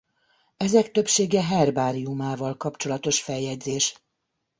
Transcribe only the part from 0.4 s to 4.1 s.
Ezek többsége herbáriumával kapcsolatos feljegyzés.